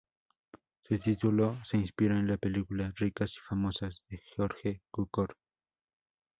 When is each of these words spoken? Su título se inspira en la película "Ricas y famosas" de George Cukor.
Su 0.81 0.97
título 0.97 1.59
se 1.63 1.77
inspira 1.77 2.17
en 2.17 2.25
la 2.25 2.37
película 2.37 2.91
"Ricas 2.95 3.37
y 3.37 3.47
famosas" 3.47 4.01
de 4.09 4.19
George 4.35 4.81
Cukor. 4.89 5.37